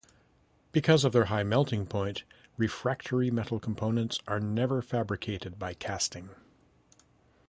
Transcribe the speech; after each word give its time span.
Because 0.71 1.05
of 1.05 1.13
their 1.13 1.25
high 1.25 1.43
melting 1.43 1.85
point, 1.85 2.23
refractory 2.57 3.29
metal 3.29 3.59
components 3.59 4.17
are 4.27 4.39
never 4.39 4.81
fabricated 4.81 5.59
by 5.59 5.75
casting. 5.75 6.31